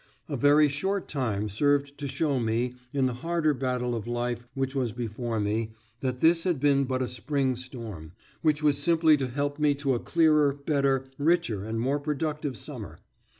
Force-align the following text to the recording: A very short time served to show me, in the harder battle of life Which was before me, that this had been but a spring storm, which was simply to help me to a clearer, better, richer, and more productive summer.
A 0.27 0.35
very 0.35 0.67
short 0.67 1.07
time 1.07 1.47
served 1.47 1.99
to 1.99 2.07
show 2.07 2.39
me, 2.39 2.73
in 2.91 3.05
the 3.05 3.13
harder 3.13 3.53
battle 3.53 3.93
of 3.93 4.07
life 4.07 4.47
Which 4.55 4.73
was 4.73 4.93
before 4.93 5.39
me, 5.39 5.73
that 5.99 6.21
this 6.21 6.43
had 6.43 6.59
been 6.59 6.85
but 6.85 7.03
a 7.03 7.07
spring 7.07 7.55
storm, 7.55 8.13
which 8.41 8.63
was 8.63 8.79
simply 8.79 9.15
to 9.17 9.27
help 9.27 9.59
me 9.59 9.75
to 9.75 9.93
a 9.93 9.99
clearer, 9.99 10.55
better, 10.55 11.05
richer, 11.19 11.63
and 11.63 11.79
more 11.79 11.99
productive 11.99 12.57
summer. 12.57 12.97